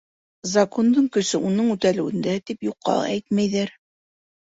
[0.51, 3.79] Закондың көсө— уның үтәлеүендә, тип юҡҡа әйтмәйҙәр.